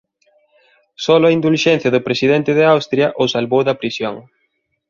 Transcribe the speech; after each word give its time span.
Solo 1.05 1.25
a 1.27 1.35
indulxencia 1.37 1.93
do 1.93 2.05
presidente 2.07 2.51
de 2.57 2.63
Austria 2.73 3.07
o 3.23 3.25
salvou 3.33 3.61
da 3.67 3.77
prisión. 3.81 4.15